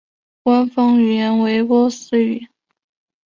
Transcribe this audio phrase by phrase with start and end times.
[0.41, 2.47] 官方语言为波斯语。